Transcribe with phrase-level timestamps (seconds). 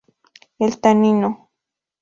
[0.57, 1.51] El tanino.